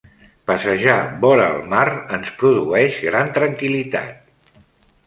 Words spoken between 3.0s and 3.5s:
gran